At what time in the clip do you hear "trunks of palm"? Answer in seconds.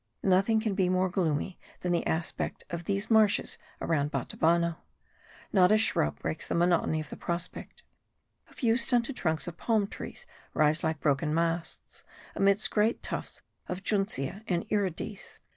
9.15-9.85